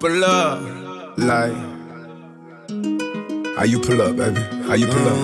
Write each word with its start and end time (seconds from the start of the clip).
pull 0.00 0.24
up. 0.24 0.60
Like, 1.18 1.52
how 3.56 3.64
you 3.64 3.78
pull 3.80 4.00
up, 4.00 4.16
baby? 4.16 4.40
How 4.66 4.74
you 4.74 4.86
pull 4.86 5.08
up? 5.08 5.18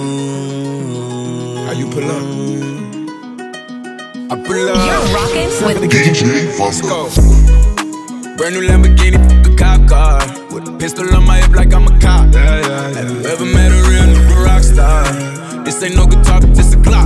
How 1.67 1.72
you 1.72 1.87
pull 1.91 2.04
up? 2.04 2.22
I 4.31 4.37
pull 4.44 4.69
up. 4.69 4.76
You're 4.87 5.07
rocking 5.17 5.51
with 5.67 5.90
DJ 5.90 6.58
Let's 6.58 6.81
Vago. 6.81 7.08
go. 7.08 8.37
Brand 8.37 8.54
new 8.54 8.69
Lamborghini, 8.69 9.19
a 9.47 9.57
cop 9.57 9.89
car. 9.89 10.21
With 10.53 10.69
a 10.69 10.77
pistol 10.79 11.08
on 11.15 11.24
my 11.27 11.38
hip 11.38 11.53
like 11.56 11.72
I'm 11.72 11.87
a 11.87 11.99
cop. 11.99 12.35
Yeah, 12.35 12.61
yeah, 12.61 12.95
Have 12.99 13.11
you 13.11 13.24
ever 13.27 13.45
met 13.47 13.72
a 13.72 13.81
real 13.88 14.04
nigga 14.04 14.45
rock 14.45 14.63
star? 14.63 15.04
This 15.65 15.83
ain't 15.83 15.97
no 15.97 16.06
guitar, 16.06 16.41
but 16.41 16.55
this 16.55 16.74
a 16.74 16.77
Glock. 16.77 17.05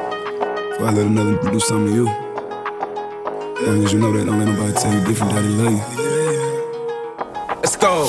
I 0.83 0.89
let 0.91 1.05
another 1.05 1.37
do 1.51 1.59
something 1.59 1.87
to 1.87 1.93
you. 1.93 2.05
Long 2.05 3.85
as 3.85 3.93
you 3.93 3.99
know 3.99 4.11
that, 4.11 4.25
don't 4.25 4.39
let 4.39 4.47
nobody 4.47 4.73
tell 4.73 4.91
you 4.91 5.05
different 5.05 5.33
he 5.33 5.39
love 5.49 5.73
you. 5.73 5.81
Let's 7.61 7.75
go. 7.75 8.07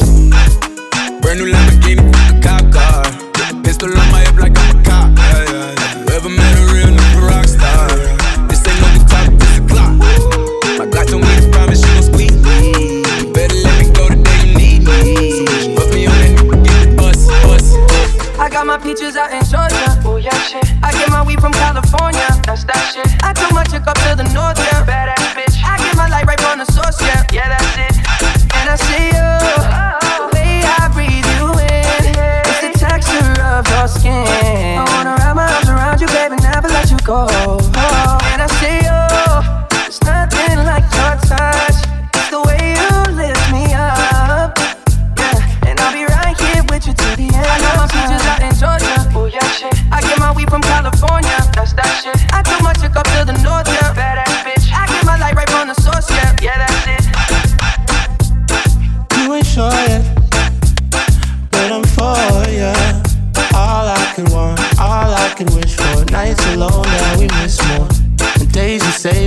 Brand 1.20 1.38
new 1.40 1.52
Lamborghini, 1.52 2.31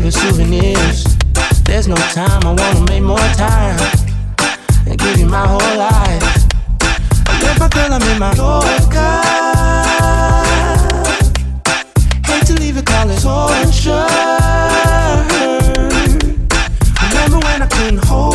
as 0.06 0.16
souvenirs. 0.16 1.04
There's 1.64 1.88
no 1.88 1.96
time, 1.96 2.42
I 2.44 2.54
wanna 2.54 2.86
make 2.92 3.02
more 3.02 3.18
time 3.34 3.80
and 4.88 4.98
give 5.00 5.18
you 5.18 5.26
my 5.26 5.48
whole 5.48 5.78
life. 5.78 6.46
I 7.28 7.42
left 7.42 7.60
my 7.60 7.70
girl, 7.70 7.94
I'm 7.94 8.02
in 8.04 8.20
my 8.20 8.34
Yorker. 8.36 9.22
Hate 12.26 12.46
to 12.48 12.54
leave 12.62 12.78
it, 12.78 12.86
call 12.86 13.10
it 13.10 13.18
so. 13.20 13.48
Remember 17.04 17.40
when 17.48 17.62
I 17.64 17.68
couldn't 17.68 18.06
hold 18.06 18.35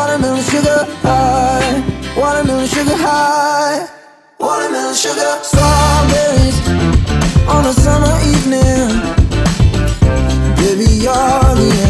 watermelon 0.00 0.42
sugar 0.42 0.86
high, 1.02 1.84
watermelon 2.16 2.66
sugar 2.66 2.96
high, 2.96 3.86
watermelon 4.38 4.94
sugar. 4.94 5.32
Strawberries 5.42 6.56
on 7.46 7.66
a 7.66 7.74
summer 7.84 8.14
evening. 8.32 8.88
Baby, 10.56 10.88
you're 11.04 11.52
the 11.60 11.68
end 11.84 11.89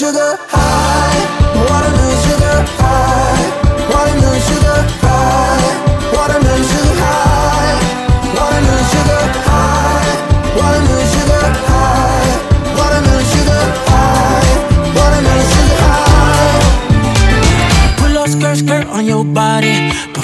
sugar 0.00 0.38
high, 0.48 0.79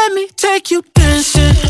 Let 0.00 0.14
me 0.14 0.28
take 0.34 0.70
you 0.70 0.82
dancing. 0.94 1.69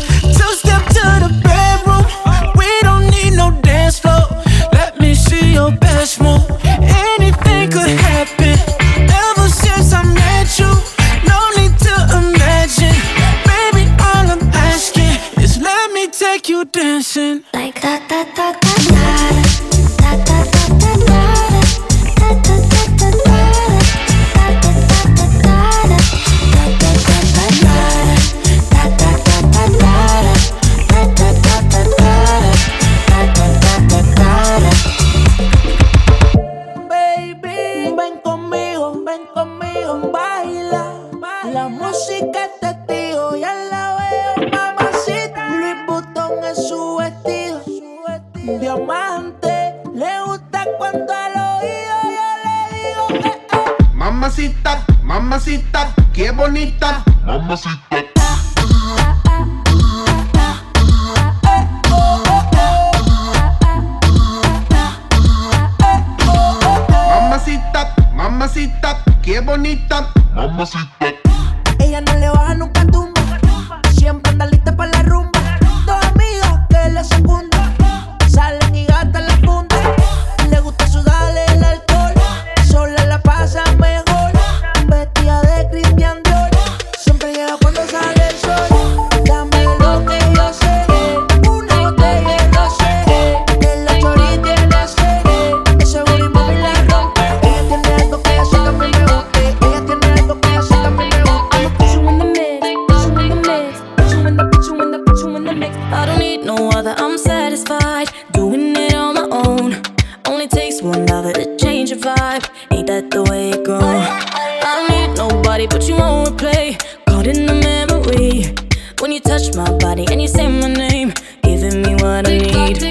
touch 119.31 119.55
my 119.55 119.71
body 119.77 120.05
and 120.11 120.21
you 120.21 120.27
say 120.27 120.45
my 120.45 120.67
name, 120.67 121.13
giving 121.41 121.81
me 121.83 121.93
what 122.03 122.27
I 122.27 122.37
need. 122.37 122.83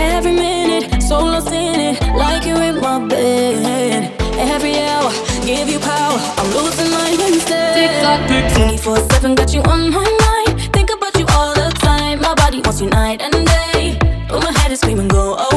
Every 0.00 0.32
minute, 0.32 1.02
so 1.02 1.18
lost 1.18 1.52
in 1.52 1.78
it, 1.88 2.00
like 2.16 2.46
you 2.46 2.56
in 2.56 2.80
my 2.80 3.06
bed. 3.06 4.18
Every 4.38 4.78
hour, 4.78 5.10
give 5.44 5.68
you 5.68 5.78
power, 5.78 6.18
I'm 6.38 6.48
losing 6.56 6.90
my 6.90 7.10
mindset. 7.20 8.56
24 8.56 8.96
7 8.96 9.34
got 9.34 9.52
you 9.52 9.60
on 9.64 9.90
my 9.90 10.08
mind, 10.24 10.72
think 10.72 10.88
about 10.90 11.14
you 11.18 11.26
all 11.36 11.52
the 11.54 11.68
time. 11.80 12.22
My 12.22 12.34
body 12.34 12.62
wants 12.62 12.80
you 12.80 12.88
night 12.88 13.20
and 13.20 13.46
day, 13.46 13.98
but 14.30 14.42
my 14.42 14.52
head 14.58 14.72
is 14.72 14.80
screaming, 14.80 15.08
go. 15.08 15.51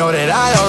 ignorará 0.00 0.59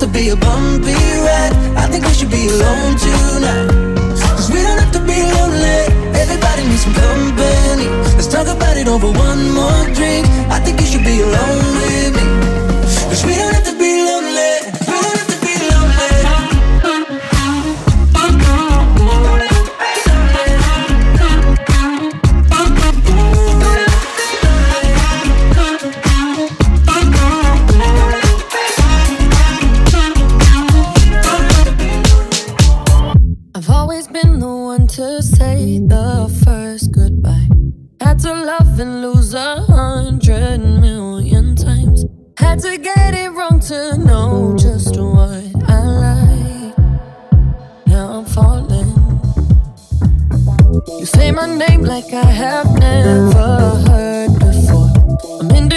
to 0.00 0.06
be 0.06 0.30
a 0.30 0.36
bumpy 0.36 0.94
ride. 1.26 1.52
I 1.76 1.86
think 1.86 2.06
we 2.06 2.14
should 2.14 2.30
be 2.30 2.48
alone 2.48 2.96
tonight. 2.96 3.68
Cause 4.36 4.50
we 4.50 4.62
don't 4.62 4.78
have 4.78 4.92
to 4.92 5.00
be 5.00 5.20
lonely. 5.20 5.80
Everybody 6.16 6.62
needs 6.64 6.84
some 6.84 6.94
company. 6.94 7.86
Let's 8.16 8.28
talk 8.28 8.46
about 8.46 8.78
it 8.78 8.88
over 8.88 9.08
one 9.12 9.50
more 9.52 9.84
drink. 9.92 10.26
I 10.48 10.58
think 10.60 10.80
you 10.80 10.86
should 10.86 11.04
be 11.04 11.20
alone. 11.20 11.79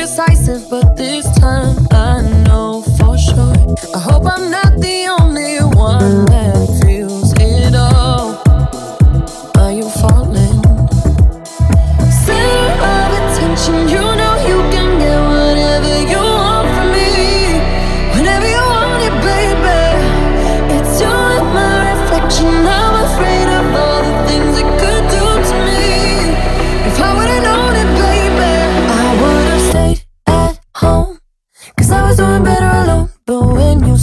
I'm 0.03 0.09
indecisive, 0.09 0.69
but 0.69 0.97
this 0.97 1.23
time 1.39 1.77
I 1.91 2.21
know 2.43 2.81
for 2.97 3.17
sure. 3.17 3.55
I 3.95 3.99
hope 3.99 4.25
I'm 4.25 4.51
not 4.51 4.77
the 4.81 4.92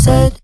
said 0.01 0.41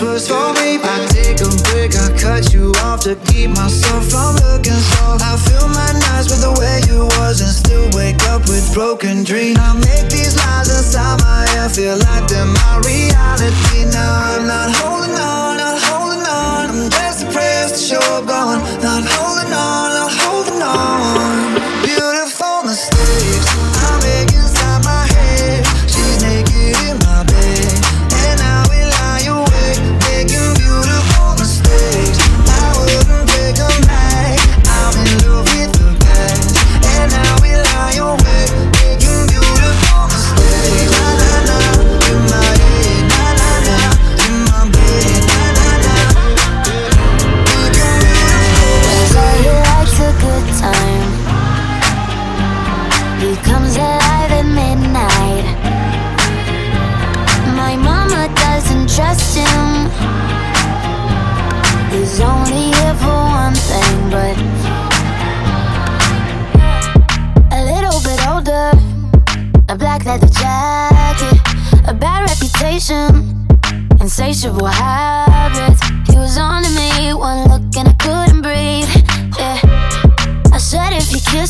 gets 0.00 0.28
for 0.28 0.52
me. 0.56 0.80
I 0.80 1.06
take 1.12 1.40
a 1.40 1.50
break, 1.68 1.94
I 1.94 2.08
cut 2.16 2.52
you 2.52 2.72
off 2.84 3.00
to 3.04 3.14
keep 3.28 3.50
myself 3.50 4.08
from 4.08 4.36
looking 4.46 4.80
soft. 4.96 5.22
I 5.22 5.36
fill 5.36 5.68
my 5.68 5.92
nights 5.92 6.30
with 6.30 6.40
the 6.40 6.52
way 6.58 6.80
you 6.88 7.04
was 7.20 7.40
and 7.40 7.52
still 7.52 7.86
wake 7.92 8.22
up 8.28 8.48
with 8.48 8.64
broken 8.72 9.24
dreams. 9.24 9.58
I 9.58 9.74
make 9.74 10.08
these 10.10 10.36
lies 10.36 10.68
inside 10.68 11.20
my 11.20 11.46
head 11.52 11.70
feel 11.72 11.98
like 11.98 12.26
they're 12.28 12.46
my 12.46 12.80
reality. 12.84 13.84
Now 13.92 14.36
I'm 14.36 14.46
not 14.46 14.70
holding 14.80 15.16
on, 15.16 15.56
not 15.56 15.78
holding 15.78 16.24
on. 16.24 16.70
I'm 16.70 16.90
just 16.90 17.26
depressed, 17.26 17.76
sure 17.88 18.20
going. 18.24 18.60
Not 18.80 19.04
holding 19.04 19.52
on, 19.52 19.86
not 19.96 20.12
holding 20.12 20.62
on. 20.62 21.19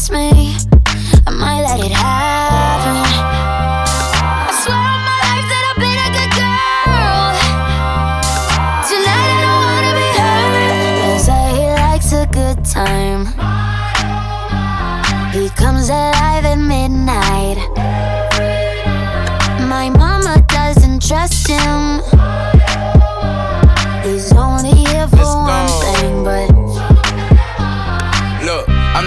Kiss 0.01 0.11
me, 0.11 0.40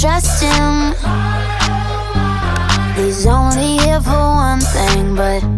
Trust 0.00 0.44
him. 0.44 0.94
He's 2.94 3.26
only 3.26 3.78
here 3.78 4.00
for 4.00 4.10
one 4.12 4.60
thing, 4.60 5.16
but 5.16 5.57